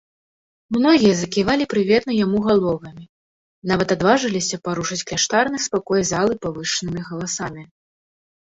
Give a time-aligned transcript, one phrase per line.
[0.77, 3.05] Многія заківалі прыветна яму галовамі,
[3.73, 7.63] нават адважыліся парушыць кляштарны спакой залы павышанымі галасамі.